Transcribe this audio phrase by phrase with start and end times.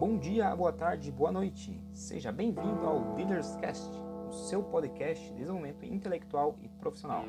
[0.00, 1.78] Bom dia, boa tarde, boa noite.
[1.92, 3.86] Seja bem-vindo ao Dealers Cast,
[4.30, 7.26] o seu podcast de desenvolvimento intelectual e profissional.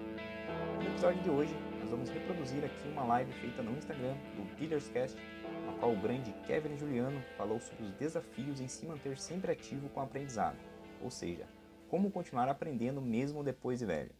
[0.77, 4.87] No episódio de hoje, nós vamos reproduzir aqui uma live feita no Instagram do Dealers
[4.87, 5.19] Cast,
[5.65, 9.89] na qual o grande Kevin Juliano falou sobre os desafios em se manter sempre ativo
[9.89, 10.57] com o aprendizado,
[11.01, 11.45] ou seja,
[11.89, 14.15] como continuar aprendendo mesmo depois de velho.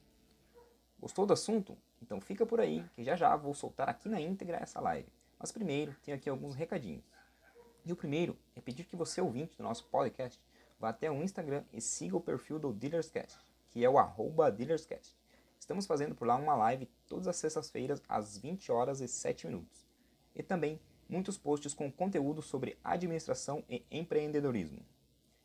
[0.99, 1.77] Gostou do assunto?
[2.02, 5.07] Então fica por aí, que já já vou soltar aqui na íntegra essa live.
[5.40, 7.09] Mas primeiro, tenho aqui alguns recadinhos.
[7.84, 10.40] E o primeiro é pedir que você, ouvinte do nosso podcast,
[10.80, 13.40] vá até o Instagram e siga o perfil do Dealerscast,
[13.71, 15.17] que é o arroba Dealerscast.
[15.59, 19.88] Estamos fazendo por lá uma live todas as sextas-feiras às 20 horas e 7 minutos.
[20.35, 24.85] E também muitos posts com conteúdo sobre administração e empreendedorismo.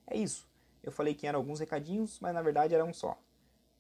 [0.06, 0.46] É isso.
[0.82, 3.18] Eu falei que eram alguns recadinhos, mas na verdade era um só.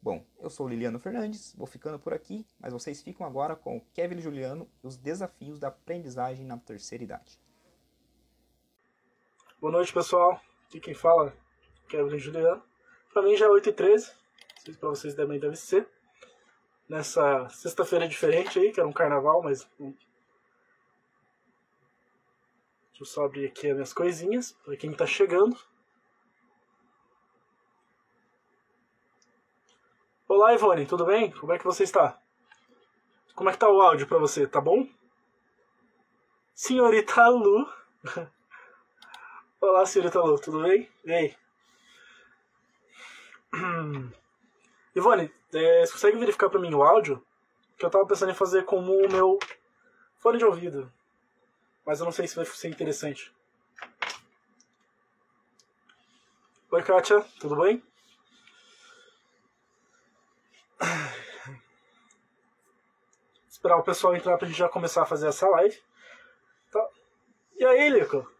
[0.00, 3.80] Bom, eu sou Liliano Fernandes, vou ficando por aqui, mas vocês ficam agora com o
[3.92, 7.38] Kevin Juliano e os desafios da aprendizagem na terceira idade.
[9.66, 10.40] Boa noite, pessoal.
[10.68, 11.32] Aqui quem fala é
[11.88, 12.62] Kevin Juliano.
[13.12, 14.14] Para mim já é 8h13,
[14.78, 15.88] para vocês também deve ser.
[16.88, 19.68] Nessa sexta-feira diferente aí, que era um carnaval, mas.
[19.80, 19.96] Deixa
[23.00, 25.58] eu só abrir aqui as minhas coisinhas, para quem está chegando.
[30.28, 31.32] Olá, Ivone, tudo bem?
[31.32, 32.16] Como é que você está?
[33.34, 34.46] Como é que tá o áudio para você?
[34.46, 34.88] Tá bom?
[36.54, 37.68] Senhorita Lu.
[39.58, 39.84] Olá,
[40.16, 40.86] Lu, tudo bem?
[41.02, 41.36] E aí?
[44.94, 47.26] Ivone, é, você consegue verificar para mim o áudio?
[47.78, 49.38] Que eu tava pensando em fazer como o meu
[50.18, 50.92] fone de ouvido.
[51.86, 53.34] Mas eu não sei se vai ser interessante.
[56.70, 57.82] Oi, Kátia, tudo bem?
[63.48, 65.82] Esperar o pessoal entrar pra gente já começar a fazer essa live.
[66.70, 66.88] Tá.
[67.56, 68.35] E aí, Lico?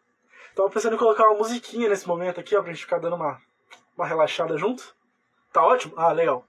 [0.56, 3.39] Tava pensando em colocar uma musiquinha nesse momento aqui, ó, pra gente ficar dando uma,
[3.94, 4.97] uma relaxada junto.
[5.53, 5.93] Tá ótimo?
[5.99, 6.47] Ah, legal.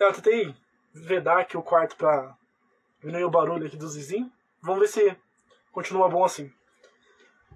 [0.00, 0.56] É, eu tentei
[0.94, 2.34] vedar aqui o quarto pra
[2.98, 4.30] diminuir o barulho aqui dos vizinhos.
[4.62, 5.16] Vamos ver se
[5.70, 6.50] continua bom assim.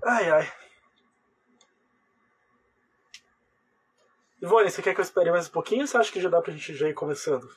[0.04, 0.52] Ai, ai.
[4.42, 6.42] Ivone, você quer que eu espere mais um pouquinho ou você acha que já dá
[6.42, 7.48] pra gente já ir começando?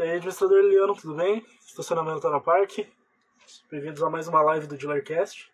[0.00, 1.44] E aí, administrador Leandro, tudo bem?
[1.60, 2.90] Estacionamento tá na parque.
[3.70, 5.52] Bem-vindos a mais uma live do Dealercast.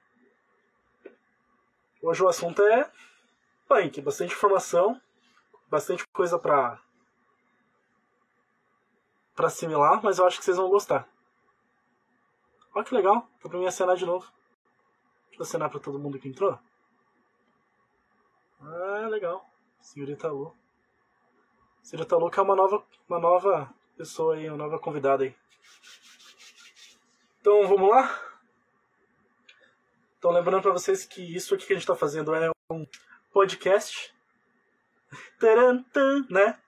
[2.00, 2.88] Hoje o assunto é
[3.66, 5.02] punk, bastante informação,
[5.68, 6.80] bastante coisa pra,
[9.34, 11.08] pra assimilar, mas eu acho que vocês vão gostar.
[12.72, 14.30] Olha que legal, dá pra mim acenar de novo.
[15.26, 16.56] Deixa eu acenar pra todo mundo que entrou.
[18.60, 19.44] Ah, legal.
[19.80, 20.54] Senhorita Lu.
[21.82, 25.34] Senhorita Lu que é uma nova, uma nova pessoa aí, uma nova convidada aí.
[27.40, 28.20] Então vamos lá?
[30.18, 32.86] Então lembrando para vocês que isso aqui que a gente está fazendo é um
[33.32, 34.14] podcast.
[35.38, 36.58] Tarantam, né?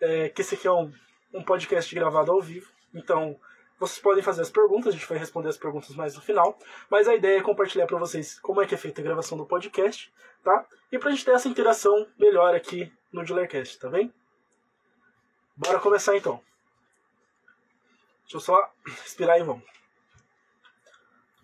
[0.00, 0.92] É, que esse aqui é um,
[1.32, 2.70] um podcast gravado ao vivo.
[2.94, 3.38] Então
[3.78, 6.58] vocês podem fazer as perguntas, a gente vai responder as perguntas mais no final.
[6.90, 9.46] Mas a ideia é compartilhar para vocês como é que é feita a gravação do
[9.46, 10.66] podcast, tá?
[10.90, 14.12] E pra gente ter essa interação melhor aqui no Dealercast, tá bem?
[15.64, 16.40] Bora começar então.
[18.22, 19.62] Deixa eu só respirar e vamos.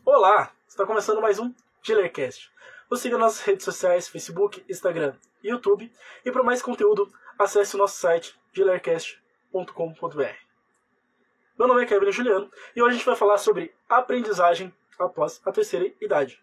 [0.05, 0.51] Olá!
[0.67, 2.51] Está começando mais um Dealercast.
[2.91, 5.93] Você siga nossas redes sociais, Facebook, Instagram e YouTube.
[6.25, 10.35] E para mais conteúdo, acesse o nosso site dealercast.com.br.
[11.57, 15.53] Meu nome é Kevin Juliano e hoje a gente vai falar sobre aprendizagem após a
[15.53, 16.43] terceira idade.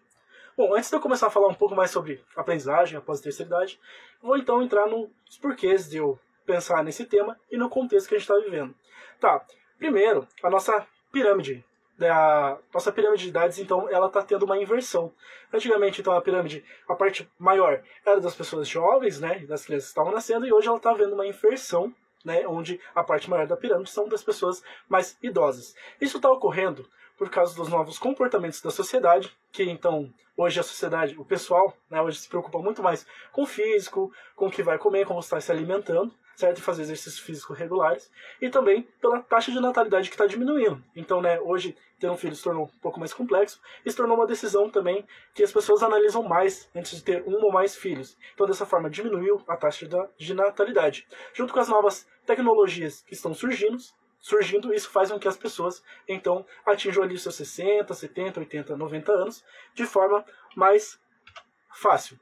[0.56, 3.50] Bom, antes de eu começar a falar um pouco mais sobre aprendizagem após a terceira
[3.50, 3.78] idade,
[4.22, 8.18] vou então entrar nos porquês de eu pensar nesse tema e no contexto que a
[8.18, 8.74] gente está vivendo.
[9.20, 9.44] Tá,
[9.78, 11.64] primeiro, a nossa pirâmide.
[11.98, 15.12] A nossa pirâmide de idades, então, ela está tendo uma inversão.
[15.52, 19.92] Antigamente, então, a pirâmide, a parte maior era das pessoas jovens, né, das crianças que
[19.92, 23.56] estavam nascendo, e hoje ela está vendo uma inversão, né, onde a parte maior da
[23.56, 25.74] pirâmide são das pessoas mais idosas.
[25.98, 31.14] Isso está ocorrendo por causa dos novos comportamentos da sociedade, que então hoje a sociedade,
[31.18, 34.76] o pessoal, né, hoje se preocupa muito mais com o físico, com o que vai
[34.76, 36.62] comer, como está se alimentando, certo?
[36.62, 38.10] Fazer exercícios físicos regulares.
[38.40, 40.82] E também pela taxa de natalidade que está diminuindo.
[40.94, 44.16] Então, né, hoje ter um filho se tornou um pouco mais complexo e se tornou
[44.16, 48.16] uma decisão também que as pessoas analisam mais antes de ter um ou mais filhos.
[48.34, 49.88] Então, dessa forma, diminuiu a taxa
[50.18, 51.06] de natalidade.
[51.32, 53.78] Junto com as novas tecnologias que estão surgindo,
[54.20, 59.12] surgindo, isso faz com que as pessoas então atinjam ali seus 60, 70, 80, 90
[59.12, 59.44] anos
[59.74, 60.24] de forma
[60.54, 60.98] mais
[61.72, 62.18] fácil.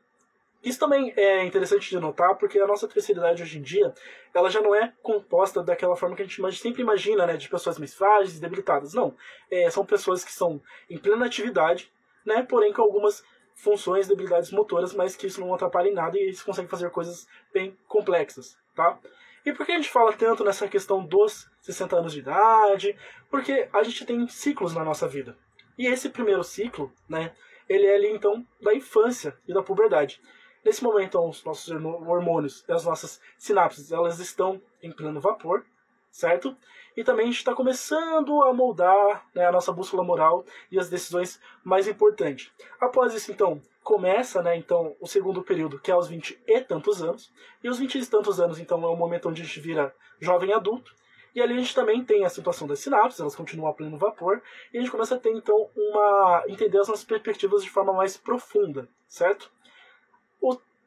[0.64, 3.92] Isso também é interessante de notar, porque a nossa terceira idade hoje em dia,
[4.32, 7.78] ela já não é composta daquela forma que a gente sempre imagina, né, de pessoas
[7.78, 8.94] mais frágeis, debilitadas.
[8.94, 9.14] Não,
[9.50, 11.92] é, são pessoas que estão em plena atividade,
[12.24, 13.22] né, porém com algumas
[13.54, 17.28] funções, debilidades motoras, mas que isso não atrapalha em nada e eles conseguem fazer coisas
[17.52, 18.98] bem complexas, tá?
[19.44, 22.96] E por que a gente fala tanto nessa questão dos 60 anos de idade?
[23.30, 25.36] Porque a gente tem ciclos na nossa vida.
[25.76, 27.32] E esse primeiro ciclo, né,
[27.68, 30.20] ele é ali então da infância e da puberdade.
[30.64, 35.64] Nesse momento, os nossos hormônios e as nossas sinapses, elas estão em pleno vapor,
[36.10, 36.56] certo?
[36.96, 40.88] E também a gente está começando a moldar né, a nossa bússola moral e as
[40.88, 42.52] decisões mais importantes.
[42.80, 47.02] Após isso, então, começa né, então, o segundo período, que é aos 20 e tantos
[47.02, 47.32] anos.
[47.62, 50.52] E os 20 e tantos anos, então, é o momento onde a gente vira jovem
[50.52, 50.94] adulto.
[51.34, 54.40] E ali a gente também tem a situação das sinapses, elas continuam a pleno vapor,
[54.72, 58.16] e a gente começa a ter então uma entender as nossas perspectivas de forma mais
[58.16, 59.50] profunda, certo?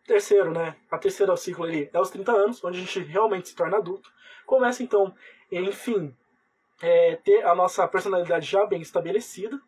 [0.07, 3.55] Terceiro, né, a terceira ciclo ali é aos 30 anos, onde a gente realmente se
[3.55, 4.09] torna adulto.
[4.45, 5.13] Começa então,
[5.51, 6.15] enfim,
[6.81, 9.59] é, ter a nossa personalidade já bem estabelecida,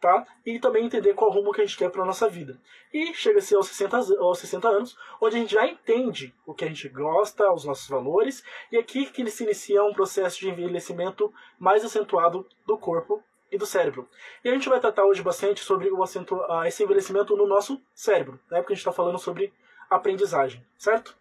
[0.00, 0.24] tá?
[0.46, 2.56] E também entender qual rumo que a gente quer para nossa vida.
[2.94, 6.68] E chega-se aos 60, aos 60 anos, onde a gente já entende o que a
[6.68, 11.84] gente gosta, os nossos valores, e aqui que se inicia um processo de envelhecimento mais
[11.84, 13.20] acentuado do corpo
[13.50, 14.08] e do cérebro.
[14.44, 17.82] E a gente vai tratar hoje bastante sobre o acento, uh, esse envelhecimento no nosso
[17.92, 18.58] cérebro, né?
[18.58, 19.52] porque a gente está falando sobre
[19.90, 21.14] aprendizagem, certo?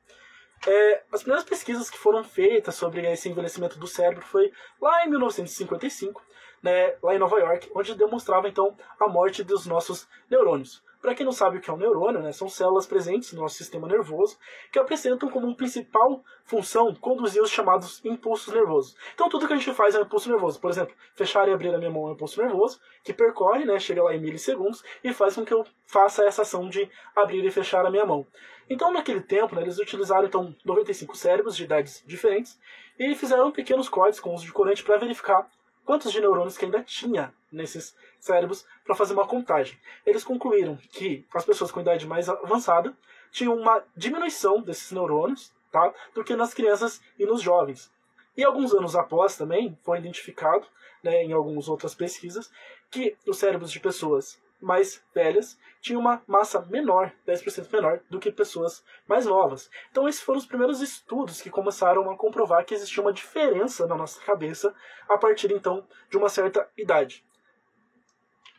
[0.68, 5.10] É, as primeiras pesquisas que foram feitas sobre esse envelhecimento do cérebro foi lá em
[5.10, 6.22] 1955,
[6.62, 10.84] né, lá em Nova York, onde demonstrava então a morte dos nossos neurônios.
[11.02, 13.56] Para quem não sabe o que é um neurônio, né, são células presentes no nosso
[13.56, 14.38] sistema nervoso
[14.72, 18.98] que apresentam como principal função conduzir os chamados impulsos nervosos.
[19.14, 20.60] Então tudo que a gente faz é um impulso nervoso.
[20.60, 23.80] Por exemplo, fechar e abrir a minha mão é um impulso nervoso que percorre, né,
[23.80, 27.52] chega lá em milissegundos e faz com que eu faça essa ação de abrir e
[27.52, 28.28] fechar a minha mão.
[28.70, 32.60] Então naquele tempo né, eles utilizaram então 95 cérebros de idades diferentes
[33.00, 35.50] e fizeram pequenos cortes com uso de corante para verificar
[35.86, 39.80] quantos de neurônios que ainda tinha nesses cérebros para fazer uma contagem.
[40.06, 42.96] Eles concluíram que as pessoas com idade mais avançada
[43.32, 47.92] tinham uma diminuição desses neurônios tá, do que nas crianças e nos jovens.
[48.36, 50.66] E alguns anos após também foi identificado,
[51.04, 52.52] né, em algumas outras pesquisas,
[52.90, 58.32] que os cérebros de pessoas mais velhas tinham uma massa menor, 10% menor, do que
[58.32, 59.70] pessoas mais novas.
[59.90, 63.96] Então esses foram os primeiros estudos que começaram a comprovar que existia uma diferença na
[63.96, 64.74] nossa cabeça
[65.08, 67.24] a partir então de uma certa idade.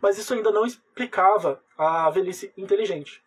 [0.00, 3.23] Mas isso ainda não explicava a velhice inteligente.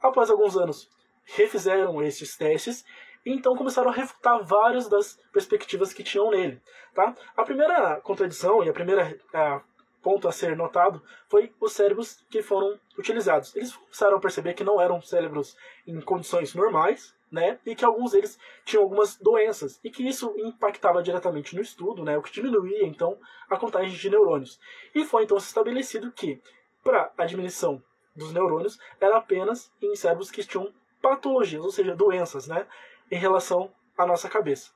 [0.00, 0.88] Após alguns anos,
[1.24, 2.84] refizeram esses testes
[3.24, 6.60] e então começaram a refutar várias das perspectivas que tinham nele.
[6.94, 7.14] Tá?
[7.36, 9.60] A primeira contradição e a primeira a
[10.02, 13.54] ponto a ser notado foi os cérebros que foram utilizados.
[13.54, 15.56] Eles começaram a perceber que não eram cérebros
[15.86, 21.02] em condições normais, né, e que alguns deles tinham algumas doenças e que isso impactava
[21.02, 23.18] diretamente no estudo, né, o que diminuía então
[23.48, 24.58] a contagem de neurônios.
[24.94, 26.42] E foi então estabelecido que
[26.82, 27.82] para a diminuição
[28.16, 32.66] dos neurônios era apenas em cérebros que tinham patologias, ou seja, doenças, né,
[33.10, 34.70] em relação à nossa cabeça.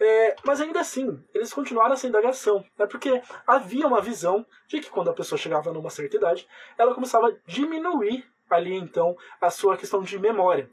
[0.00, 4.90] É, mas ainda assim, eles continuaram essa indagação, né, porque havia uma visão de que
[4.90, 9.76] quando a pessoa chegava numa certa idade, ela começava a diminuir ali então a sua
[9.76, 10.70] questão de memória.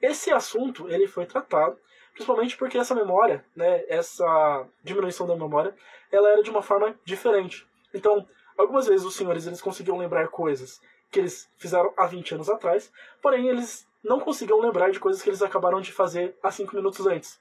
[0.00, 1.78] Esse assunto ele foi tratado
[2.18, 5.72] principalmente porque essa memória, né, essa diminuição da memória,
[6.10, 7.64] ela era de uma forma diferente.
[7.94, 8.26] Então,
[8.56, 10.80] algumas vezes os senhores eles conseguiam lembrar coisas
[11.12, 15.30] que eles fizeram há 20 anos atrás, porém eles não conseguiam lembrar de coisas que
[15.30, 17.40] eles acabaram de fazer há 5 minutos antes.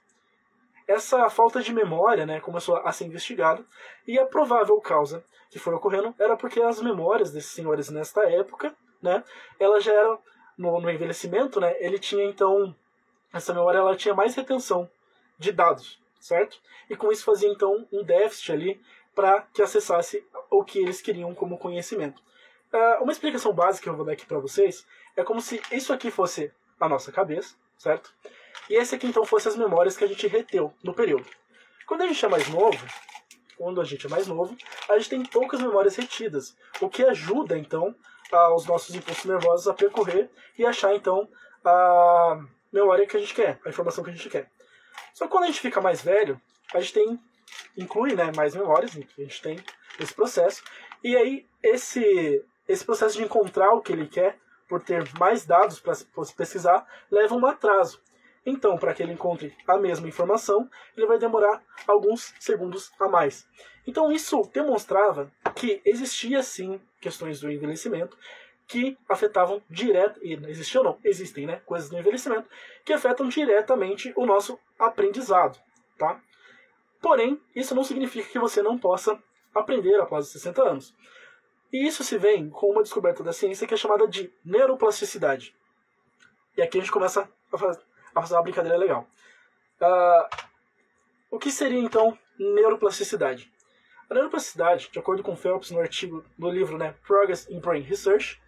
[0.88, 3.66] Essa falta de memória né, começou a ser investigada
[4.08, 8.76] e a provável causa que foi ocorrendo era porque as memórias desses senhores nesta época,
[9.02, 9.24] né,
[9.60, 10.20] ela já eram
[10.58, 12.76] no, no envelhecimento, né, ele tinha então
[13.32, 14.90] essa memória ela tinha mais retenção
[15.38, 16.60] de dados, certo?
[16.90, 18.82] E com isso fazia então um déficit ali
[19.14, 22.22] para que acessasse o que eles queriam como conhecimento.
[22.74, 24.86] Uh, uma explicação básica que eu vou dar aqui para vocês
[25.16, 28.14] é como se isso aqui fosse a nossa cabeça, certo?
[28.70, 31.28] E esse aqui então fosse as memórias que a gente reteu no período.
[31.86, 32.86] Quando a gente é mais novo,
[33.58, 34.56] quando a gente é mais novo,
[34.90, 37.96] a gente tem poucas memórias retidas, o que ajuda então
[38.32, 41.28] aos nossos impulsos nervosos a percorrer e achar então
[41.64, 42.40] a
[42.72, 44.50] memória que a gente quer, a informação que a gente quer.
[45.14, 46.40] Só que quando a gente fica mais velho,
[46.74, 47.20] a gente tem
[47.78, 49.64] inclui né, mais memórias, a gente tem
[50.00, 50.64] esse processo,
[51.04, 55.80] e aí esse esse processo de encontrar o que ele quer por ter mais dados
[55.80, 55.96] para
[56.36, 58.02] pesquisar leva um atraso.
[58.46, 63.48] Então, para que ele encontre a mesma informação, ele vai demorar alguns segundos a mais.
[63.86, 68.18] Então, isso demonstrava que existia sim questões do envelhecimento,
[68.68, 72.48] que afetavam direto, e existiam não, existem, né, coisas do envelhecimento
[72.86, 75.58] que afetam diretamente o nosso aprendizado,
[75.98, 76.22] tá?
[77.02, 79.22] Porém, isso não significa que você não possa
[79.56, 80.96] aprender após os 60 anos.
[81.72, 85.56] E isso se vem com uma descoberta da ciência que é chamada de neuroplasticidade.
[86.56, 87.82] E aqui a gente começa a fazer,
[88.14, 89.08] a fazer uma brincadeira legal.
[89.82, 90.48] Uh,
[91.32, 93.52] o que seria então neuroplasticidade?
[94.10, 98.42] A neuroplasticidade, de acordo com Phelps no artigo no livro né, Progress in Brain Research,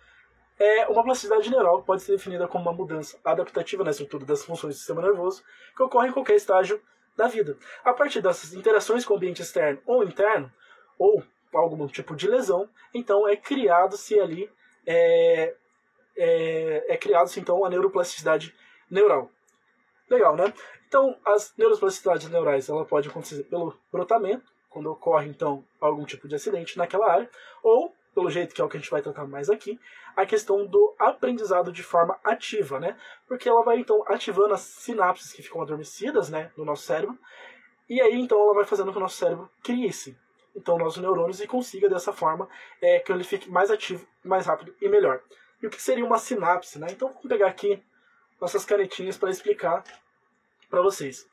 [0.57, 4.75] é uma plasticidade neural pode ser definida como uma mudança adaptativa na estrutura das funções
[4.75, 5.43] do sistema nervoso
[5.75, 6.81] que ocorre em qualquer estágio
[7.15, 7.57] da vida.
[7.83, 10.51] A partir dessas interações com o ambiente externo ou interno,
[10.97, 11.23] ou
[11.53, 14.49] algum tipo de lesão, então é criado-se ali
[14.85, 15.55] é,
[16.17, 18.53] é, é criado-se então a neuroplasticidade
[18.89, 19.31] neural.
[20.09, 20.53] Legal, né?
[20.87, 26.35] Então, as neuroplasticidades neurais ela pode acontecer pelo brotamento, quando ocorre então algum tipo de
[26.35, 27.29] acidente naquela área,
[27.63, 29.79] ou pelo jeito que é o que a gente vai tratar mais aqui,
[30.15, 32.97] a questão do aprendizado de forma ativa, né?
[33.27, 37.17] Porque ela vai então ativando as sinapses que ficam adormecidas, né, no nosso cérebro,
[37.88, 40.17] e aí então ela vai fazendo com que o nosso cérebro crie-se
[40.55, 42.47] então nossos neurônios e consiga dessa forma
[42.81, 45.21] é, que ele fique mais ativo, mais rápido e melhor.
[45.61, 46.88] E o que seria uma sinapse, né?
[46.91, 47.81] Então vamos pegar aqui
[48.39, 49.83] nossas canetinhas para explicar
[50.69, 51.27] para vocês.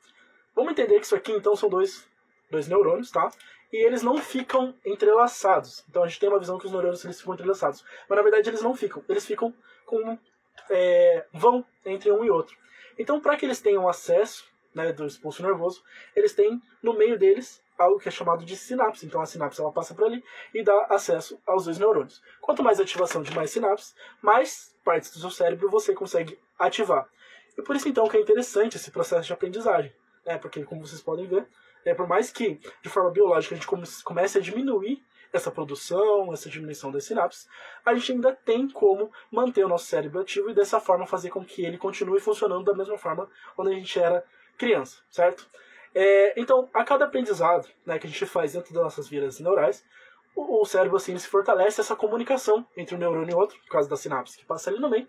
[0.55, 2.07] Vamos entender que isso aqui então são dois,
[2.49, 3.31] dois neurônios, tá?
[3.71, 5.83] E eles não ficam entrelaçados.
[5.89, 7.83] Então a gente tem uma visão que os neurônios eles ficam entrelaçados.
[8.07, 9.03] Mas na verdade eles não ficam.
[9.09, 9.53] Eles ficam
[9.85, 10.17] com
[10.69, 12.55] é, vão entre um e outro.
[12.97, 15.83] Então para que eles tenham acesso né, do expulso nervoso,
[16.15, 19.05] eles têm no meio deles algo que é chamado de sinapse.
[19.05, 20.23] Então a sinapse ela passa por ali
[20.53, 22.21] e dá acesso aos dois neurônios.
[22.41, 27.07] Quanto mais ativação de mais sinapses, mais partes do seu cérebro você consegue ativar.
[27.57, 29.93] E por isso então que é interessante esse processo de aprendizagem,
[30.25, 30.37] né?
[30.37, 31.47] Porque como vocês podem ver,
[31.89, 36.49] é por mais que de forma biológica a gente comece a diminuir essa produção, essa
[36.49, 37.47] diminuição das sinapses,
[37.85, 41.43] a gente ainda tem como manter o nosso cérebro ativo e dessa forma fazer com
[41.43, 44.23] que ele continue funcionando da mesma forma quando a gente era
[44.57, 45.47] criança, certo?
[45.93, 49.85] É, então, a cada aprendizado né, que a gente faz dentro das nossas vias neurais,
[50.37, 53.89] o, o cérebro assim se fortalece essa comunicação entre um neurônio e outro, por causa
[53.89, 55.07] da sinapse que passa ali no meio.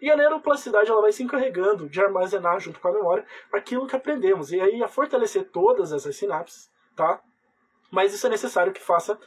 [0.00, 3.94] E a neuroplasticidade ela vai se encarregando de armazenar junto com a memória aquilo que
[3.94, 4.50] aprendemos.
[4.50, 7.20] E aí a fortalecer todas essas sinapses, tá?
[7.90, 9.18] Mas isso é necessário que faça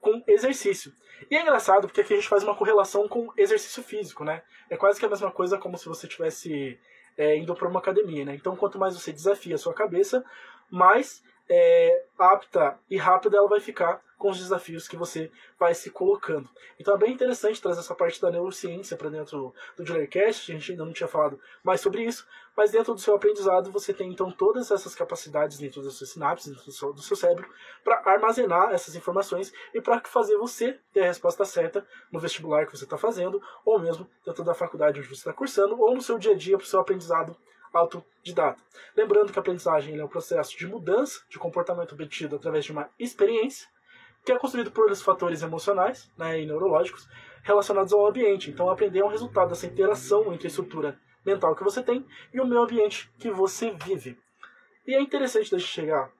[0.00, 0.92] com exercício.
[1.30, 4.42] E é engraçado porque aqui a gente faz uma correlação com exercício físico, né?
[4.68, 6.78] É quase que a mesma coisa como se você tivesse
[7.16, 8.24] é, indo para uma academia.
[8.24, 8.34] Né?
[8.34, 10.24] Então, quanto mais você desafia a sua cabeça,
[10.70, 15.90] mais é, apta e rápida ela vai ficar com os desafios que você vai se
[15.90, 16.46] colocando.
[16.78, 20.72] Então é bem interessante trazer essa parte da neurociência para dentro do Dillercast, a gente
[20.72, 24.30] ainda não tinha falado mais sobre isso, mas dentro do seu aprendizado você tem então
[24.30, 27.48] todas essas capacidades dentro das suas sinapses, dentro do seu, do seu cérebro,
[27.82, 32.76] para armazenar essas informações e para fazer você ter a resposta certa no vestibular que
[32.76, 36.18] você está fazendo, ou mesmo dentro da faculdade onde você está cursando, ou no seu
[36.18, 37.34] dia a dia para o seu aprendizado
[37.72, 38.60] autodidata.
[38.96, 42.90] Lembrando que a aprendizagem é um processo de mudança de comportamento obtido através de uma
[42.98, 43.68] experiência,
[44.24, 47.08] que é construído por fatores emocionais né, e neurológicos
[47.42, 48.50] relacionados ao ambiente.
[48.50, 52.40] Então, aprender é um resultado dessa interação entre a estrutura mental que você tem e
[52.40, 54.18] o meio ambiente que você vive.
[54.86, 56.10] E é interessante gente chegar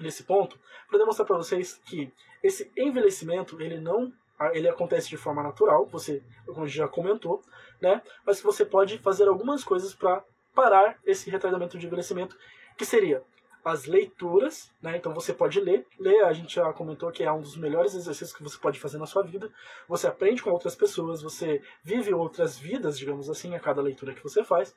[0.00, 2.12] nesse ponto para demonstrar para vocês que
[2.42, 4.12] esse envelhecimento ele não
[4.52, 7.42] ele acontece de forma natural, você como já comentou,
[7.80, 8.00] né?
[8.24, 10.22] Mas que você pode fazer algumas coisas para
[10.54, 12.36] parar esse retardamento de envelhecimento,
[12.76, 13.22] que seria
[13.64, 14.96] as leituras, né?
[14.96, 15.86] Então você pode ler.
[15.98, 18.98] Ler, a gente já comentou que é um dos melhores exercícios que você pode fazer
[18.98, 19.50] na sua vida.
[19.88, 24.22] Você aprende com outras pessoas, você vive outras vidas, digamos assim, a cada leitura que
[24.22, 24.74] você faz.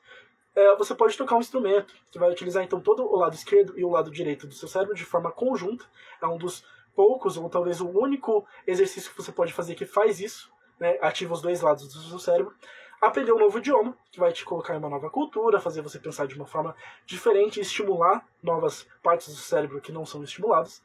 [0.54, 3.86] É, você pode tocar um instrumento, que vai utilizar então todo o lado esquerdo e
[3.86, 5.86] o lado direito do seu cérebro de forma conjunta.
[6.22, 10.20] É um dos poucos, ou talvez o único exercício que você pode fazer que faz
[10.20, 10.98] isso, né?
[11.02, 12.54] ativa os dois lados do seu cérebro
[13.02, 16.28] aprender um novo idioma, que vai te colocar em uma nova cultura, fazer você pensar
[16.28, 20.82] de uma forma diferente, estimular novas partes do cérebro que não são estimuladas.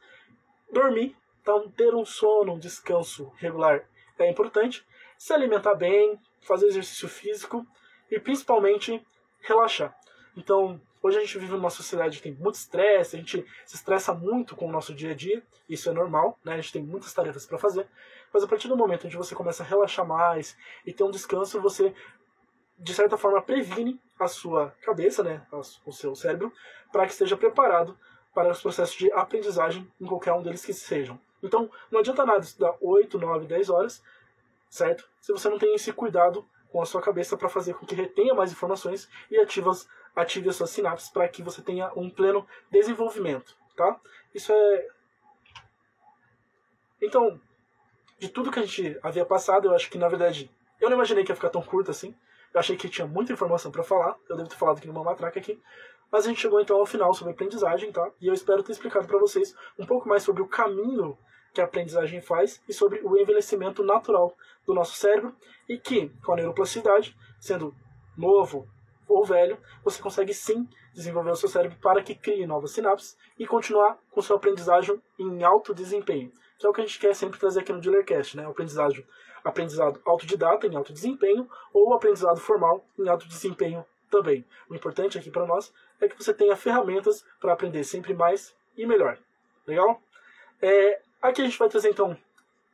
[0.71, 3.87] Dormir, então ter um sono, um descanso regular
[4.19, 4.85] é importante.
[5.17, 7.65] Se alimentar bem, fazer exercício físico
[8.09, 9.05] e principalmente
[9.41, 9.95] relaxar.
[10.35, 14.13] Então, hoje a gente vive numa sociedade que tem muito estresse, a gente se estressa
[14.13, 16.53] muito com o nosso dia a dia, isso é normal, né?
[16.53, 17.87] A gente tem muitas tarefas para fazer.
[18.33, 21.11] Mas a partir do momento em que você começa a relaxar mais e ter um
[21.11, 21.93] descanso, você
[22.77, 25.45] de certa forma previne a sua cabeça, né,
[25.85, 26.51] o seu cérebro,
[26.91, 27.97] para que esteja preparado
[28.33, 31.19] para os processos de aprendizagem em qualquer um deles que sejam.
[31.41, 34.03] Então, não adianta nada estudar 8, 9, 10 horas,
[34.69, 35.07] certo?
[35.21, 38.33] Se você não tem esse cuidado com a sua cabeça para fazer com que retenha
[38.33, 42.45] mais informações e ative as, ative as suas sinapses para que você tenha um pleno
[42.69, 43.99] desenvolvimento, tá?
[44.33, 44.87] Isso é...
[47.01, 47.39] Então,
[48.19, 51.23] de tudo que a gente havia passado, eu acho que na verdade Eu não imaginei
[51.23, 52.15] que ia ficar tão curto assim.
[52.57, 54.17] Eu achei que tinha muita informação para falar.
[54.27, 55.61] Eu devo ter falado aqui numa matraca aqui.
[56.11, 58.09] Mas a gente chegou então ao final sobre aprendizagem, tá?
[58.19, 61.15] E eu espero ter explicado para vocês um pouco mais sobre o caminho
[61.53, 64.35] que a aprendizagem faz e sobre o envelhecimento natural
[64.65, 65.35] do nosso cérebro
[65.69, 67.75] e que, com a neuroplasticidade, sendo
[68.17, 68.67] novo
[69.07, 73.45] ou velho, você consegue sim desenvolver o seu cérebro para que crie novas sinapses e
[73.45, 77.39] continuar com sua aprendizagem em alto desempenho, que é o que a gente quer sempre
[77.39, 78.47] trazer aqui no Dealercast, né?
[78.47, 79.05] Aprendizagem,
[79.47, 84.45] aprendizado autodidata em alto desempenho ou aprendizado formal em alto desempenho também.
[84.69, 88.85] O importante aqui para nós é que você tenha ferramentas para aprender sempre mais e
[88.85, 89.17] melhor.
[89.65, 90.01] Legal?
[90.61, 92.17] É, aqui a gente vai trazer então,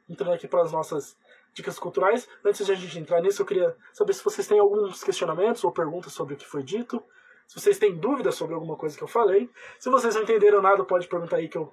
[0.10, 1.16] entrando aqui para as nossas
[1.54, 2.28] dicas culturais.
[2.44, 5.72] Antes de a gente entrar nisso, eu queria saber se vocês têm alguns questionamentos ou
[5.72, 7.04] perguntas sobre o que foi dito.
[7.48, 9.50] Se vocês têm dúvidas sobre alguma coisa que eu falei.
[9.78, 11.72] Se vocês não entenderam nada, pode perguntar aí que eu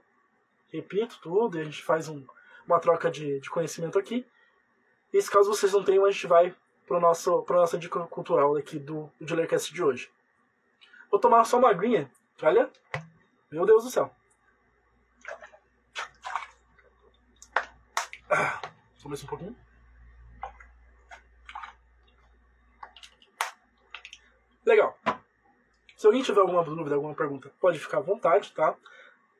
[0.70, 2.22] repito tudo e a gente faz um,
[2.66, 4.26] uma troca de, de conhecimento aqui.
[5.12, 6.54] E se caso vocês não tenham, a gente vai
[6.86, 10.10] para a nossa dica cultural aqui do, do Dealercast de hoje.
[11.10, 12.10] Vou tomar só uma aguinha.
[12.42, 12.70] Olha.
[13.50, 14.14] Meu Deus do céu.
[18.30, 18.60] Ah,
[19.02, 19.56] começa um pouquinho.
[24.64, 24.96] Legal.
[25.96, 28.76] Se alguém tiver alguma dúvida, alguma pergunta, pode ficar à vontade, tá?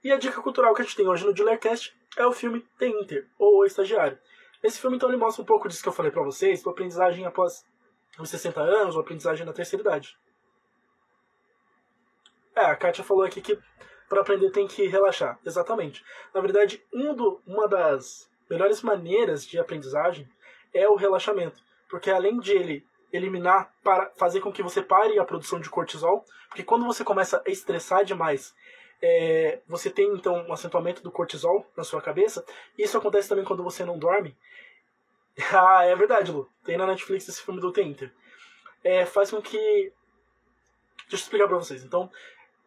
[0.03, 2.89] E a dica cultural que a gente tem hoje no Dealercast é o filme The
[2.89, 4.19] Inter, ou O Estagiário.
[4.63, 7.25] Esse filme, então, ele mostra um pouco disso que eu falei para vocês, do aprendizagem
[7.25, 7.65] após
[8.19, 10.19] os 60 anos, ou aprendizagem na terceira idade.
[12.55, 13.59] É, a Kátia falou aqui que
[14.09, 15.39] para aprender tem que relaxar.
[15.47, 16.05] Exatamente.
[16.35, 20.29] Na verdade, um do, uma das melhores maneiras de aprendizagem
[20.75, 21.63] é o relaxamento.
[21.89, 26.25] Porque além de ele eliminar, para fazer com que você pare a produção de cortisol,
[26.49, 28.55] porque quando você começa a estressar demais,
[29.03, 32.45] é, você tem então um acentuamento do cortisol na sua cabeça.
[32.77, 34.37] Isso acontece também quando você não dorme.
[35.53, 36.51] ah, é verdade, Lu.
[36.65, 38.13] Tem na Netflix esse filme do T-Inter.
[38.85, 39.93] É, faz com que.
[41.09, 41.83] Deixa eu explicar pra vocês.
[41.83, 42.11] Então,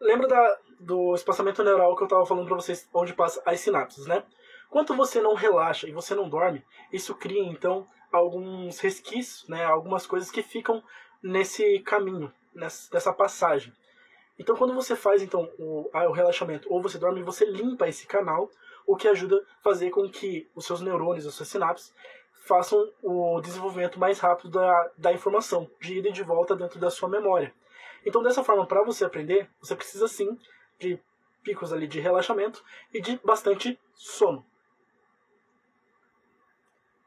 [0.00, 4.06] lembra da, do espaçamento neural que eu estava falando para vocês, onde passa as sinapses,
[4.06, 4.24] né?
[4.68, 9.64] Quando você não relaxa e você não dorme, isso cria então alguns resquícios, né?
[9.64, 10.82] Algumas coisas que ficam
[11.22, 13.72] nesse caminho, nessa passagem.
[14.38, 18.50] Então, quando você faz então o, o relaxamento ou você dorme, você limpa esse canal,
[18.86, 21.94] o que ajuda a fazer com que os seus neurônios, as suas sinapses,
[22.44, 26.90] façam o desenvolvimento mais rápido da, da informação, de ida e de volta dentro da
[26.90, 27.54] sua memória.
[28.04, 30.38] Então, dessa forma, para você aprender, você precisa sim
[30.78, 31.00] de
[31.42, 34.44] picos ali de relaxamento e de bastante sono.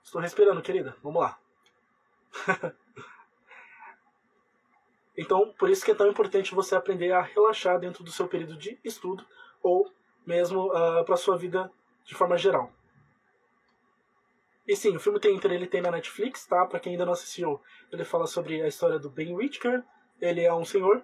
[0.03, 0.95] Estou respirando, querida.
[1.03, 1.37] Vamos lá.
[5.17, 8.55] então, por isso que é tão importante você aprender a relaxar dentro do seu período
[8.55, 9.25] de estudo
[9.63, 9.91] ou
[10.25, 11.71] mesmo uh, ah, para sua vida
[12.05, 12.71] de forma geral.
[14.67, 16.65] E sim, o filme tem ele tem na Netflix, tá?
[16.65, 17.59] Para quem ainda não assistiu,
[17.91, 19.81] ele fala sobre a história do Ben Whitaker,
[20.21, 21.03] ele é um senhor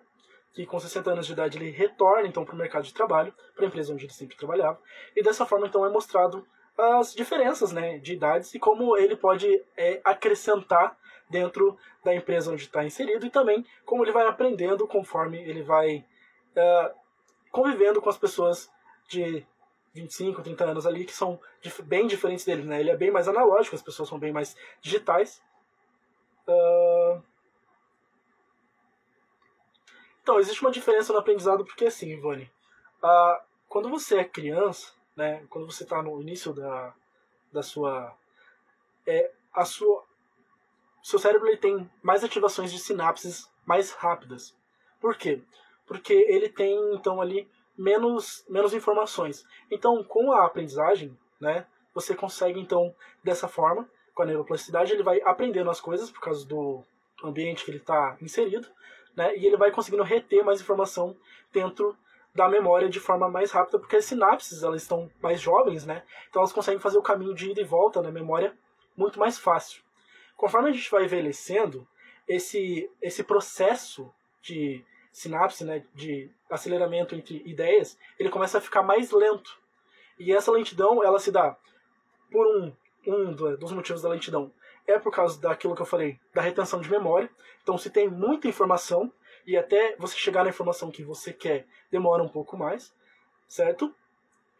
[0.54, 3.66] que com 60 anos de idade ele retorna então para o mercado de trabalho, para
[3.66, 4.80] a empresa onde ele sempre trabalhava,
[5.16, 6.46] e dessa forma então é mostrado
[6.78, 9.48] as diferenças né, de idades e como ele pode
[9.78, 10.98] é, acrescentar
[11.34, 16.06] dentro da empresa onde está inserido e também como ele vai aprendendo conforme ele vai
[16.56, 16.96] uh,
[17.52, 18.72] convivendo com as pessoas
[19.08, 19.44] de
[19.96, 21.40] 25, 30 anos ali que são
[21.84, 22.64] bem diferentes dele.
[22.64, 22.80] Né?
[22.80, 25.42] Ele é bem mais analógico, as pessoas são bem mais digitais.
[26.48, 27.22] Uh,
[30.22, 32.50] então, existe uma diferença no aprendizado porque assim, Ivone,
[33.04, 36.94] uh, quando você é criança, né, quando você está no início da,
[37.52, 38.16] da sua,
[39.06, 40.04] é, a sua,
[41.04, 44.58] seu cérebro ele tem mais ativações de sinapses mais rápidas.
[45.00, 45.44] Por quê?
[45.86, 49.46] Porque ele tem então ali menos, menos informações.
[49.70, 55.22] Então, com a aprendizagem, né, você consegue então dessa forma, com a neuroplasticidade, ele vai
[55.22, 56.84] aprendendo as coisas por causa do
[57.24, 58.68] ambiente que ele está inserido
[59.16, 59.36] né?
[59.38, 61.16] E ele vai conseguindo reter mais informação
[61.52, 61.96] dentro
[62.34, 66.04] da memória de forma mais rápida, porque as sinapses elas estão mais jovens, né?
[66.30, 68.58] Então elas conseguem fazer o caminho de ida e volta na memória
[68.98, 69.84] muito mais fácil.
[70.44, 71.88] Conforme a gente vai envelhecendo,
[72.28, 79.12] esse esse processo de sinapse, né, de aceleramento entre ideias, ele começa a ficar mais
[79.12, 79.58] lento.
[80.20, 81.56] E essa lentidão, ela se dá
[82.30, 82.74] por um
[83.08, 84.52] um dos motivos da lentidão
[84.86, 87.30] é por causa daquilo que eu falei, da retenção de memória.
[87.62, 89.14] Então, se tem muita informação,
[89.48, 92.94] e até você chegar na informação que você quer, demora um pouco mais,
[93.48, 93.96] certo?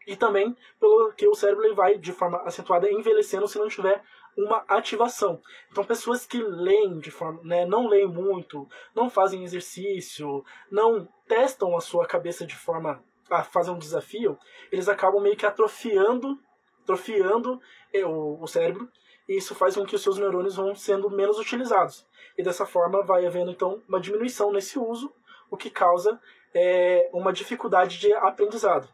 [0.06, 4.02] E também pelo que o cérebro vai, de forma acentuada, envelhecendo se não tiver
[4.36, 5.40] uma ativação.
[5.70, 11.76] Então, pessoas que leem de forma, né, não leem muito, não fazem exercício, não testam
[11.76, 14.38] a sua cabeça de forma a fazer um desafio,
[14.70, 16.38] eles acabam meio que atrofiando
[16.84, 17.60] atrofiando
[17.92, 18.88] é, o, o cérebro
[19.28, 22.06] e isso faz com que os seus neurônios vão sendo menos utilizados.
[22.36, 25.12] E dessa forma vai havendo então uma diminuição nesse uso,
[25.50, 26.20] o que causa
[26.54, 28.88] é, uma dificuldade de aprendizado.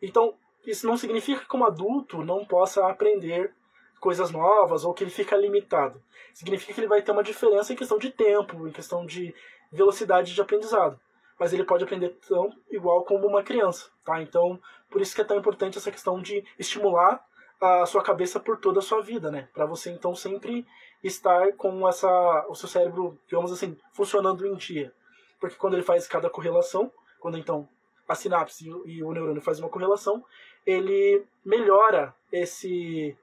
[0.00, 0.34] Então,
[0.66, 3.54] isso não significa que como adulto não possa aprender
[4.00, 6.02] coisas novas ou que ele fica limitado.
[6.32, 9.34] Significa que ele vai ter uma diferença em questão de tempo, em questão de
[9.72, 10.98] velocidade de aprendizado.
[11.38, 14.20] Mas ele pode aprender tão igual como uma criança, tá?
[14.22, 17.24] Então, por isso que é tão importante essa questão de estimular
[17.60, 19.48] a sua cabeça por toda a sua vida, né?
[19.52, 20.66] Para você então sempre
[21.02, 24.92] estar com essa o seu cérebro, digamos assim, funcionando em dia.
[25.40, 27.68] Porque quando ele faz cada correlação, quando então
[28.08, 30.24] a sinapse e o neurônio faz uma correlação,
[30.64, 33.16] ele melhora esse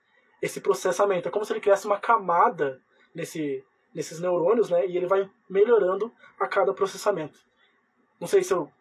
[0.44, 1.28] esse processamento.
[1.28, 2.80] É como se ele criasse uma camada
[3.16, 4.88] nesse nesses neurônios, né?
[4.88, 7.40] E ele vai melhorando a cada processamento.
[8.20, 8.72] Não sei se eu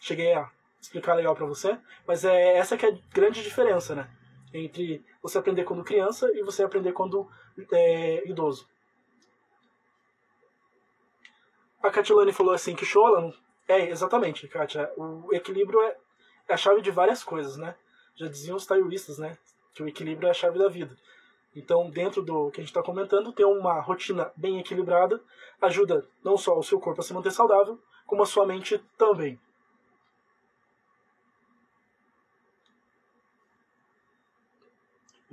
[0.00, 0.48] cheguei a
[0.80, 4.08] explicar legal para você, mas é essa que é a grande diferença, né?
[4.52, 7.28] entre você aprender quando criança e você aprender quando
[7.72, 8.68] é, idoso.
[11.82, 13.32] A Catilane falou assim que Sholan
[13.66, 14.92] é exatamente, Katia.
[14.96, 15.96] O equilíbrio é,
[16.48, 17.74] é a chave de várias coisas, né?
[18.16, 19.38] Já diziam os taoístas, né?
[19.74, 20.96] Que o equilíbrio é a chave da vida.
[21.54, 25.20] Então, dentro do que a gente está comentando, ter uma rotina bem equilibrada
[25.60, 29.38] ajuda não só o seu corpo a se manter saudável, como a sua mente também.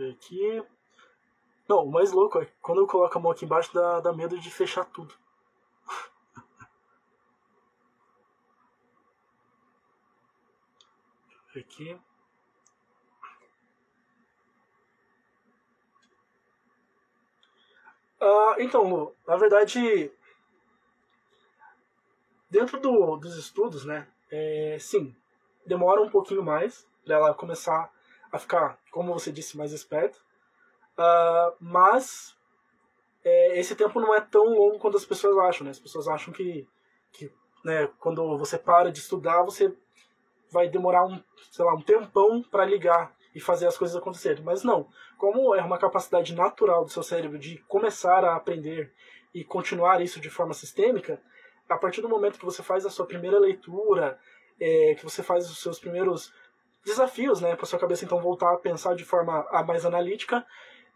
[0.06, 0.63] aqui.
[1.67, 4.39] Não, o mais louco é quando eu coloco a mão aqui embaixo dá, dá medo
[4.39, 5.13] de fechar tudo.
[11.56, 12.00] aqui.
[18.19, 20.12] Ah, então, Lu, na verdade,
[22.49, 25.15] dentro do, dos estudos, né, é, sim,
[25.65, 27.91] demora um pouquinho mais para ela começar
[28.32, 30.19] a ficar, como você disse, mais esperto.
[30.97, 32.36] Uh, mas
[33.23, 35.71] é, esse tempo não é tão longo quanto as pessoas acham, né?
[35.71, 36.67] As pessoas acham que,
[37.12, 37.32] que
[37.63, 39.73] né, quando você para de estudar, você
[40.49, 44.43] vai demorar um, sei lá, um tempão para ligar e fazer as coisas acontecerem.
[44.43, 44.89] Mas não.
[45.15, 48.91] Como é uma capacidade natural do seu cérebro de começar a aprender
[49.32, 51.21] e continuar isso de forma sistêmica,
[51.69, 54.19] a partir do momento que você faz a sua primeira leitura,
[54.60, 56.34] é, que você faz os seus primeiros
[56.84, 60.43] desafios, né, para sua cabeça então voltar a pensar de forma mais analítica,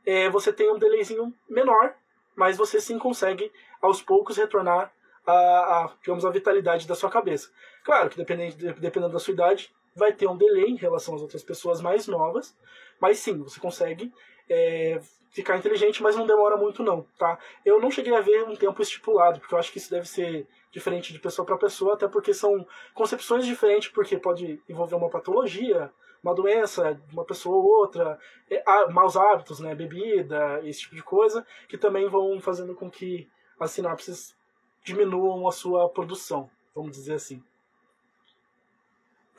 [0.03, 1.93] é, você tem um delayzinho menor,
[2.35, 4.91] mas você sim consegue aos poucos retornar
[5.27, 7.51] a, a, digamos, a vitalidade da sua cabeça.
[7.83, 11.43] Claro que dependendo, dependendo da sua idade, vai ter um delay em relação às outras
[11.43, 12.55] pessoas mais novas,
[12.99, 14.11] mas sim, você consegue
[14.49, 15.01] é,
[15.31, 17.37] ficar inteligente, mas não demora muito não, tá?
[17.65, 20.47] Eu não cheguei a ver um tempo estipulado, porque eu acho que isso deve ser
[20.71, 25.91] diferente de pessoa para pessoa, até porque são concepções diferentes, porque pode envolver uma patologia,
[26.23, 31.45] uma doença uma pessoa ou outra, é, maus hábitos, né, bebida, esse tipo de coisa,
[31.67, 33.27] que também vão fazendo com que
[33.59, 34.35] as sinapses
[34.83, 37.43] diminuam a sua produção, vamos dizer assim.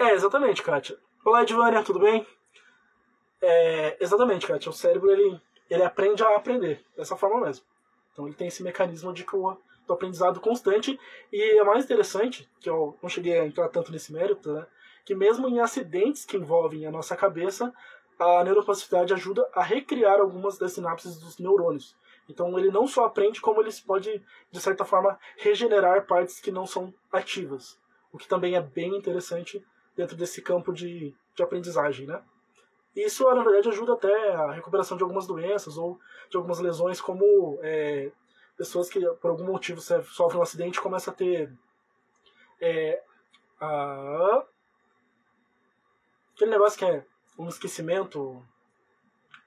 [0.03, 0.99] É, exatamente, Kátia.
[1.25, 2.27] Olá, Edvânia, tudo bem?
[3.41, 4.69] É, exatamente, Kátia.
[4.69, 7.65] O cérebro, ele, ele aprende a aprender, dessa forma mesmo.
[8.13, 10.99] Então ele tem esse mecanismo de do aprendizado constante.
[11.33, 14.67] E é mais interessante, que eu não cheguei a entrar tanto nesse mérito, né?
[15.05, 17.73] que mesmo em acidentes que envolvem a nossa cabeça,
[18.19, 21.97] a neuroplasticidade ajuda a recriar algumas das sinapses dos neurônios.
[22.29, 26.67] Então ele não só aprende, como ele pode, de certa forma, regenerar partes que não
[26.67, 27.81] são ativas.
[28.13, 29.65] O que também é bem interessante
[29.97, 32.23] dentro desse campo de, de aprendizagem, né?
[32.95, 37.59] Isso, na verdade, ajuda até a recuperação de algumas doenças ou de algumas lesões, como
[37.63, 38.13] é,
[38.57, 41.51] pessoas que por algum motivo sofrem um acidente e começam a ter
[42.61, 43.03] é,
[43.59, 44.45] a...
[46.35, 47.05] aquele negócio que é
[47.39, 48.45] um esquecimento,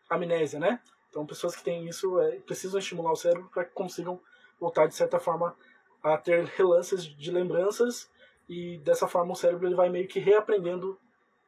[0.09, 0.81] amnésia, né?
[1.09, 4.19] Então pessoas que têm isso é, precisam estimular o cérebro para que consigam
[4.59, 5.55] voltar de certa forma
[6.03, 8.09] a ter relances de lembranças
[8.47, 10.99] e dessa forma o cérebro ele vai meio que reaprendendo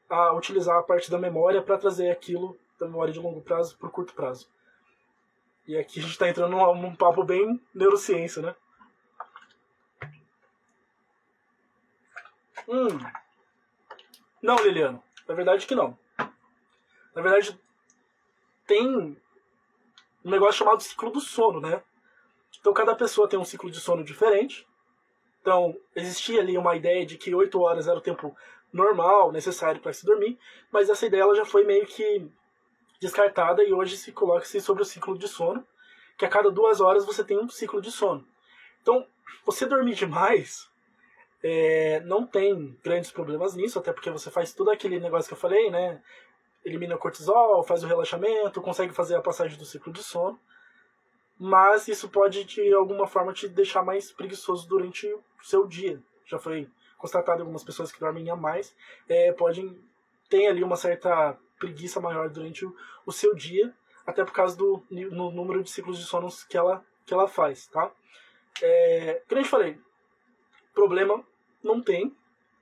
[0.09, 3.87] a utilizar a parte da memória para trazer aquilo da memória de longo prazo para
[3.87, 4.47] o curto prazo.
[5.67, 8.55] E aqui a gente está entrando num, num papo bem neurociência, né?
[12.67, 12.87] Hum.
[14.41, 15.03] Não, Liliano.
[15.27, 15.97] Na verdade que não.
[17.13, 17.59] Na verdade,
[18.65, 18.87] tem
[20.23, 21.81] um negócio chamado ciclo do sono, né?
[22.59, 24.67] Então cada pessoa tem um ciclo de sono diferente.
[25.47, 28.35] Então, existia ali uma ideia de que 8 horas era o tempo
[28.73, 30.37] normal, necessário para se dormir,
[30.69, 32.29] mas essa ideia ela já foi meio que
[32.99, 35.65] descartada e hoje se coloca-se sobre o ciclo de sono,
[36.17, 38.27] que a cada duas horas você tem um ciclo de sono.
[38.81, 39.07] Então,
[39.45, 40.69] você dormir demais
[41.41, 45.39] é, não tem grandes problemas nisso, até porque você faz tudo aquele negócio que eu
[45.39, 46.03] falei, né?
[46.65, 50.37] elimina cortisol, faz o relaxamento, consegue fazer a passagem do ciclo de sono.
[51.39, 56.01] Mas isso pode, de alguma forma, te deixar mais preguiçoso durante o seu dia.
[56.25, 58.75] Já foi constatado algumas pessoas que dormem a mais,
[59.07, 59.79] é, podem
[60.29, 63.73] ter ali uma certa preguiça maior durante o, o seu dia,
[64.05, 67.67] até por causa do no número de ciclos de sono que ela, que ela faz,
[67.67, 67.91] tá?
[68.61, 69.79] É, como gente falei,
[70.73, 71.23] problema
[71.63, 72.15] não tem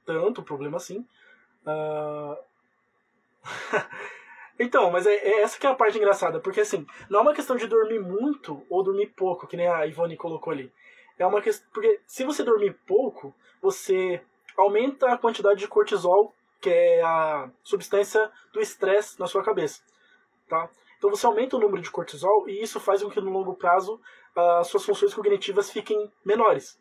[0.05, 1.05] tanto problema assim.
[1.65, 2.37] Uh...
[4.57, 7.33] então, mas é, é, essa que é a parte engraçada, porque assim, não é uma
[7.33, 10.71] questão de dormir muito ou dormir pouco, que nem a Ivone colocou ali.
[11.17, 11.67] É uma questão.
[11.73, 14.21] Porque se você dormir pouco, você
[14.57, 19.81] aumenta a quantidade de cortisol, que é a substância do estresse na sua cabeça.
[20.47, 20.69] Tá?
[20.97, 23.99] Então você aumenta o número de cortisol e isso faz com que no longo prazo
[24.35, 26.79] as suas funções cognitivas fiquem menores.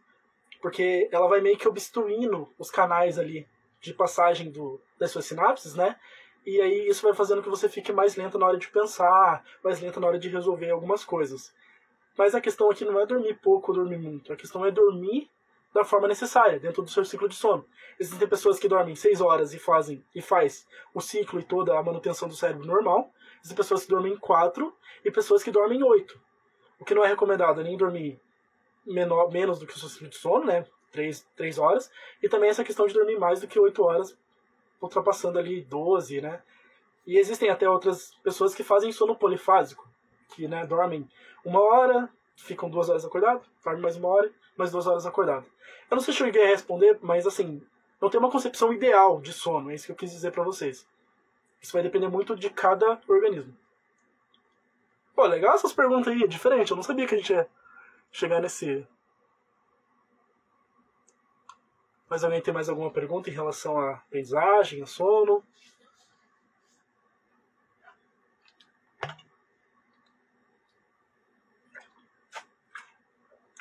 [0.61, 3.47] Porque ela vai meio que obstruindo os canais ali
[3.81, 5.99] de passagem do, das suas sinapses, né?
[6.47, 9.81] E aí isso vai fazendo que você fique mais lento na hora de pensar, mais
[9.81, 11.55] lento na hora de resolver algumas coisas.
[12.17, 14.33] Mas a questão aqui não é dormir pouco ou dormir muito.
[14.33, 15.31] A questão é dormir
[15.73, 17.67] da forma necessária, dentro do seu ciclo de sono.
[17.99, 21.83] Existem pessoas que dormem 6 horas e fazem e faz o ciclo e toda a
[21.83, 23.11] manutenção do cérebro normal.
[23.39, 24.73] Existem pessoas que dormem 4
[25.05, 26.21] e pessoas que dormem 8.
[26.79, 28.21] O que não é recomendado é nem dormir
[28.87, 30.65] menor, menos do que o seu ciclo de sono, né?
[30.93, 31.91] 3, 3 horas.
[32.23, 34.17] E também essa questão de dormir mais do que 8 horas,
[34.81, 36.43] ultrapassando ali 12, né?
[37.07, 39.89] E existem até outras pessoas que fazem sono polifásico,
[40.35, 41.09] que né, dormem
[41.45, 45.47] uma hora, ficam duas horas acordados, dormem mais uma hora, mais duas horas acordado.
[45.91, 47.63] Eu não sei se eu cheguei a responder, mas assim,
[48.01, 50.87] não tem uma concepção ideal de sono, é isso que eu quis dizer para vocês.
[51.61, 53.55] Isso vai depender muito de cada organismo.
[55.15, 57.49] Pô, legal essas perguntas aí, é diferente, eu não sabia que a gente ia
[58.11, 58.87] chegar nesse.
[62.09, 65.43] Mas alguém tem mais alguma pergunta em relação à paisagem, a sono?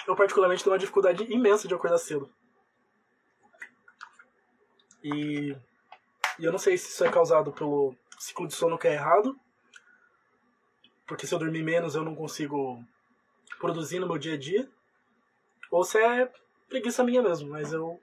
[0.07, 2.29] eu particularmente tenho uma dificuldade imensa de acordar cedo.
[5.03, 5.55] E,
[6.39, 9.37] e eu não sei se isso é causado pelo ciclo de sono que é errado,
[11.05, 12.81] porque se eu dormir menos eu não consigo
[13.59, 14.69] produzir no meu dia a dia,
[15.71, 16.31] ou se é
[16.69, 17.99] preguiça minha mesmo, mas eu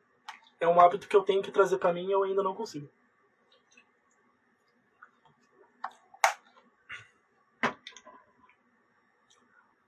[0.60, 2.88] é um hábito que eu tenho que trazer para mim e eu ainda não consigo.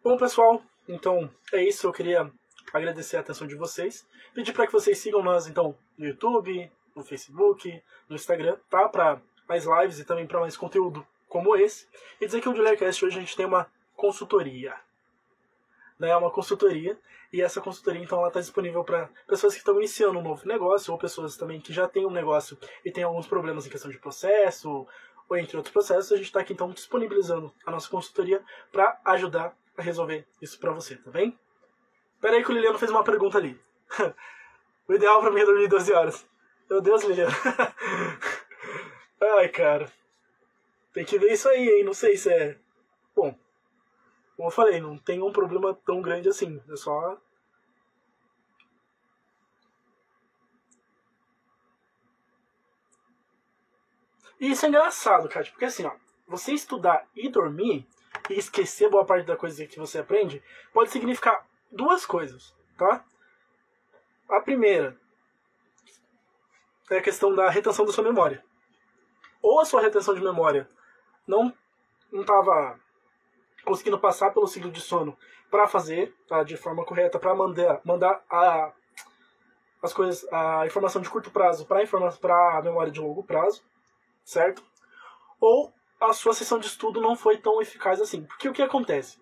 [0.03, 1.87] Bom, pessoal, então, é isso.
[1.87, 2.29] Eu queria
[2.73, 4.05] agradecer a atenção de vocês.
[4.35, 8.89] Pedir para que vocês sigam nós, então, no YouTube, no Facebook, no Instagram, tá?
[8.89, 11.87] Para mais lives e também para mais conteúdo como esse.
[12.21, 14.75] E dizer que o Dilercast hoje a gente tem uma consultoria.
[16.03, 16.17] Né?
[16.17, 16.99] Uma consultoria.
[17.33, 20.93] E essa consultoria, então, ela está disponível para pessoas que estão iniciando um novo negócio
[20.93, 23.99] ou pessoas também que já têm um negócio e têm alguns problemas em questão de
[23.99, 24.85] processo
[25.29, 26.11] ou entre outros processos.
[26.11, 30.73] A gente está aqui, então, disponibilizando a nossa consultoria para ajudar a resolver isso pra
[30.73, 31.39] você, tá bem?
[32.21, 33.59] Pera aí que o Liliano fez uma pergunta ali.
[34.89, 36.27] o ideal pra mim é dormir 12 horas.
[36.69, 37.33] Meu Deus, Liliano.
[39.39, 39.89] Ai, cara.
[40.93, 41.85] Tem que ver isso aí, hein?
[41.85, 42.59] Não sei se é.
[43.15, 43.39] Bom,
[44.43, 46.61] como eu falei, não tem um problema tão grande assim.
[46.69, 47.17] É só.
[54.41, 55.93] E isso é engraçado, cara, porque assim, ó,
[56.27, 57.87] você estudar e dormir
[58.29, 63.05] e esquecer boa parte da coisa que você aprende, pode significar duas coisas, tá?
[64.29, 64.99] A primeira
[66.91, 68.45] é a questão da retenção da sua memória.
[69.41, 70.69] Ou a sua retenção de memória
[71.29, 71.55] não
[72.13, 72.81] estava
[73.65, 75.17] conseguindo passar pelo ciclo de sono
[75.51, 78.73] para fazer tá, de forma correta, para mandar, mandar a,
[79.83, 83.63] as coisas, a informação de curto prazo para a memória de longo prazo,
[84.25, 84.63] certo?
[85.41, 88.25] Ou a sua sessão de estudo não foi tão eficaz assim.
[88.25, 89.21] Porque o que acontece?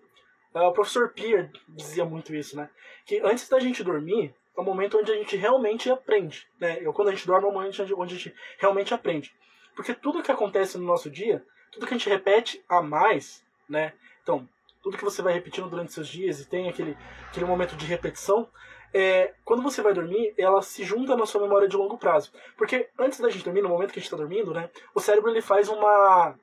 [0.53, 2.69] Uh, o professor Peer dizia muito isso, né?
[3.05, 6.47] Que antes da gente dormir, é o momento onde a gente realmente aprende.
[6.59, 6.79] Né?
[6.81, 9.33] Eu, quando a gente dorme, é o momento onde a gente realmente aprende.
[9.75, 13.93] Porque tudo que acontece no nosso dia, tudo que a gente repete a mais, né?
[14.21, 14.47] Então,
[14.83, 18.47] tudo que você vai repetindo durante seus dias e tem aquele, aquele momento de repetição,
[18.93, 22.31] é, quando você vai dormir, ela se junta na sua memória de longo prazo.
[22.57, 24.69] Porque antes da gente dormir, no momento que a gente está dormindo, né?
[24.93, 26.35] O cérebro ele faz uma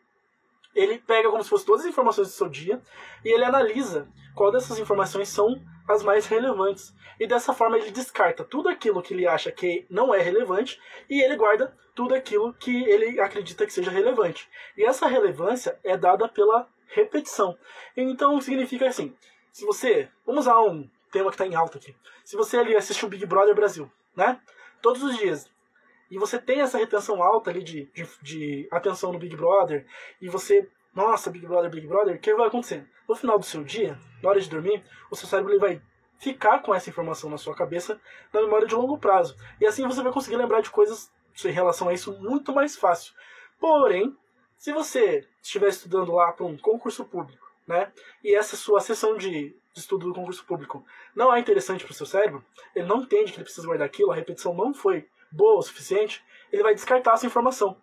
[0.75, 2.81] ele pega como se fosse todas as informações do seu dia
[3.25, 6.95] e ele analisa qual dessas informações são as mais relevantes.
[7.19, 11.21] E dessa forma ele descarta tudo aquilo que ele acha que não é relevante e
[11.21, 14.49] ele guarda tudo aquilo que ele acredita que seja relevante.
[14.77, 17.57] E essa relevância é dada pela repetição.
[17.96, 19.14] Então significa assim,
[19.53, 23.07] se você, vamos usar um tema que está em alta aqui, se você ali assistiu
[23.07, 24.40] o Big Brother Brasil, né?
[24.81, 25.51] Todos os dias
[26.11, 29.87] e você tem essa retenção alta ali de, de, de atenção no Big Brother,
[30.20, 32.87] e você, nossa, Big Brother, Big Brother, o que vai acontecer?
[33.07, 35.83] No final do seu dia, na hora de dormir, o seu cérebro ele vai
[36.18, 38.01] ficar com essa informação na sua cabeça
[38.33, 39.37] na memória de longo prazo.
[39.61, 41.12] E assim você vai conseguir lembrar de coisas
[41.44, 43.14] em relação a isso muito mais fácil.
[43.61, 44.16] Porém,
[44.57, 47.93] se você estiver estudando lá para um concurso público, né,
[48.25, 50.85] e essa sua sessão de, de estudo do concurso público
[51.15, 54.11] não é interessante para o seu cérebro, ele não entende que ele precisa guardar aquilo,
[54.11, 57.77] a repetição não foi boa o suficiente, ele vai descartar essa informação.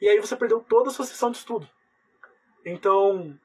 [0.00, 1.68] E aí você perdeu toda a sua sessão de estudo.
[2.64, 3.38] Então,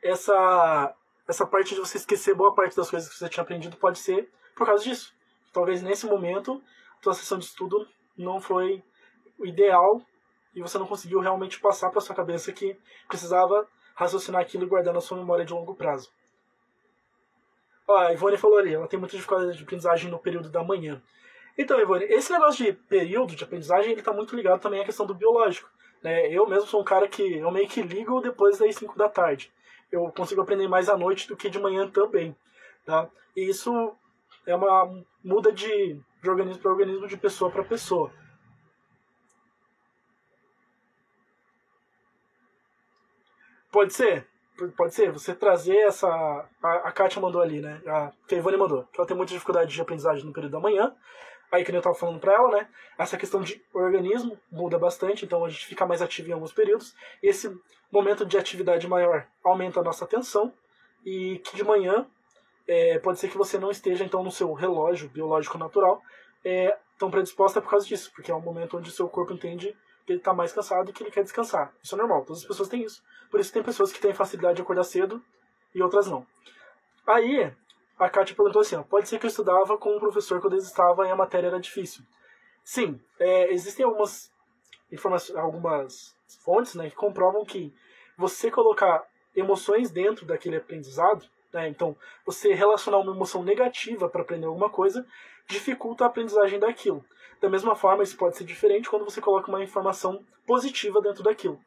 [0.00, 0.94] essa
[1.26, 4.28] essa parte de você esquecer boa parte das coisas que você tinha aprendido pode ser
[4.54, 5.14] por causa disso.
[5.52, 6.62] Talvez nesse momento
[6.98, 8.82] a tua sessão de estudo não foi
[9.38, 10.04] o ideal
[10.54, 12.76] e você não conseguiu realmente passar para sua cabeça que
[13.08, 16.10] precisava raciocinar aquilo e guardar na sua memória de longo prazo.
[17.86, 21.02] Ó, a Ivone falou ali, ela tem muita dificuldade de aprendizagem no período da manhã.
[21.56, 25.04] Então, Ivone, esse negócio de período de aprendizagem, ele está muito ligado também à questão
[25.04, 25.68] do biológico.
[26.02, 26.28] Né?
[26.28, 29.52] Eu mesmo sou um cara que eu meio que ligo depois das 5 da tarde.
[29.90, 32.34] Eu consigo aprender mais à noite do que de manhã também.
[32.84, 33.08] Tá?
[33.36, 33.94] E isso
[34.46, 38.10] é uma muda de, de organismo para organismo, de pessoa para pessoa.
[43.72, 44.26] Pode ser,
[44.76, 46.06] pode ser, você trazer essa.
[46.62, 47.80] A, a Kátia mandou ali, né?
[47.86, 50.94] A, a Ivone mandou, que ela tem muita dificuldade de aprendizagem no período da manhã.
[51.50, 52.68] Aí, que eu tava falando pra ela, né?
[52.98, 56.94] Essa questão de organismo muda bastante, então a gente fica mais ativo em alguns períodos.
[57.22, 57.54] Esse
[57.90, 60.52] momento de atividade maior aumenta a nossa atenção.
[61.04, 62.06] E que de manhã
[62.66, 66.00] é, pode ser que você não esteja, então, no seu relógio biológico natural
[66.44, 69.74] é, tão predisposta por causa disso, porque é um momento onde o seu corpo entende
[70.12, 71.72] ele está mais cansado e que ele quer descansar.
[71.82, 73.02] Isso é normal, todas as pessoas têm isso.
[73.30, 75.22] Por isso tem pessoas que têm facilidade de acordar cedo
[75.74, 76.26] e outras não.
[77.06, 77.52] Aí,
[77.98, 80.62] a Kátia perguntou assim, ó, pode ser que eu estudava com um professor quando ele
[80.62, 82.04] estava e a matéria era difícil.
[82.64, 84.32] Sim, é, existem algumas
[84.90, 87.74] informações, algumas fontes né, que comprovam que
[88.16, 94.46] você colocar emoções dentro daquele aprendizado, né, então você relacionar uma emoção negativa para aprender
[94.46, 95.06] alguma coisa,
[95.52, 97.04] dificulta a aprendizagem daquilo.
[97.40, 101.60] Da mesma forma, isso pode ser diferente quando você coloca uma informação positiva dentro daquilo.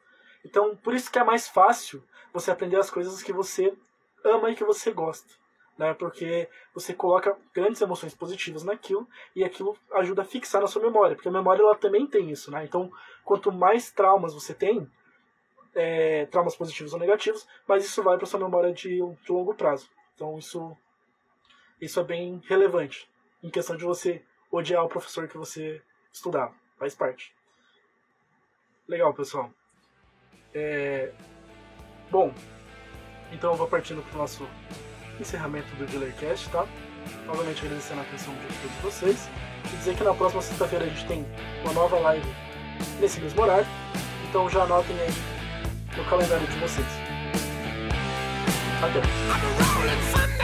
[0.44, 3.74] Então, por isso que é mais fácil você aprender as coisas que você
[4.24, 5.28] ama e que você gosta.
[5.78, 5.92] Né?
[5.94, 11.14] Porque você coloca grandes emoções positivas naquilo e aquilo ajuda a fixar na sua memória.
[11.14, 12.50] Porque a memória ela também tem isso.
[12.50, 12.64] Né?
[12.64, 12.90] Então,
[13.24, 14.90] quanto mais traumas você tem,
[15.74, 19.90] é, traumas positivos ou negativos, mas isso vai para sua memória de, de longo prazo.
[20.14, 20.74] Então, isso,
[21.80, 23.06] isso é bem relevante
[23.46, 25.80] em questão de você odiar o professor que você
[26.12, 26.52] estudava.
[26.78, 27.32] Faz parte.
[28.88, 29.50] Legal, pessoal.
[30.52, 31.12] É...
[32.10, 32.34] Bom,
[33.32, 34.46] então eu vou partindo para o nosso
[35.20, 36.66] encerramento do Dealercast, tá?
[37.24, 39.28] Novamente agradecendo a atenção de todos vocês.
[39.72, 41.24] E dizer que na próxima sexta-feira a gente tem
[41.62, 42.28] uma nova live
[43.00, 43.66] nesse mesmo horário.
[44.28, 45.10] Então já anotem aí
[45.96, 46.86] no calendário de vocês.
[48.82, 50.35] Até!